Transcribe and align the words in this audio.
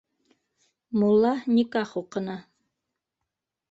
Мулла 1.03 1.33
никах 1.53 1.95
уҡыны. 2.05 2.43